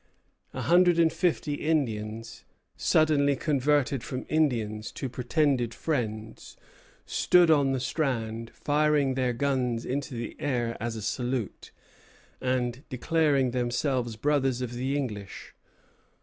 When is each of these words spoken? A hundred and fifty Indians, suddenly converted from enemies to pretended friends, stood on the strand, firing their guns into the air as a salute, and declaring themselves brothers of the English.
A 0.51 0.63
hundred 0.63 0.97
and 0.97 1.13
fifty 1.13 1.53
Indians, 1.53 2.43
suddenly 2.75 3.35
converted 3.35 4.03
from 4.03 4.25
enemies 4.29 4.91
to 4.93 5.07
pretended 5.07 5.75
friends, 5.75 6.57
stood 7.05 7.51
on 7.51 7.71
the 7.71 7.79
strand, 7.79 8.49
firing 8.51 9.13
their 9.13 9.31
guns 9.31 9.85
into 9.85 10.15
the 10.15 10.35
air 10.39 10.75
as 10.79 10.95
a 10.95 11.03
salute, 11.03 11.69
and 12.41 12.83
declaring 12.89 13.51
themselves 13.51 14.15
brothers 14.15 14.59
of 14.59 14.73
the 14.73 14.97
English. 14.97 15.53